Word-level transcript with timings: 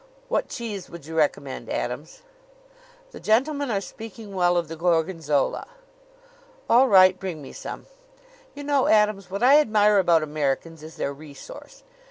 What 0.29 0.49
cheese 0.49 0.89
would 0.89 1.05
you 1.05 1.15
recommend, 1.15 1.69
Adams?" 1.69 2.23
"The 3.11 3.19
gentlemen 3.19 3.69
are 3.69 3.79
speaking 3.79 4.33
well 4.33 4.57
of 4.57 4.67
the 4.67 4.75
Gorgonzola." 4.75 5.67
"All 6.67 6.87
right, 6.87 7.19
bring 7.19 7.39
me 7.39 7.53
some. 7.53 7.85
You 8.55 8.63
know, 8.63 8.87
Adams, 8.87 9.29
what 9.29 9.43
I 9.43 9.59
admire 9.59 9.99
about 9.99 10.23
Americans 10.23 10.81
is 10.81 10.95
their 10.95 11.13
resource. 11.13 11.83